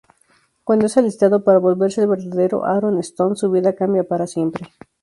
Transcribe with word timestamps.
Cuando 0.63 0.87
es 0.87 0.97
alistado 0.97 1.43
para 1.43 1.59
volverse 1.59 2.01
el 2.01 2.07
"verdadero" 2.07 2.65
Aaron 2.65 2.97
Stone, 3.01 3.35
su 3.35 3.51
vida 3.51 3.75
cambia 3.75 4.03
para 4.03 4.25
siempre. 4.25 4.67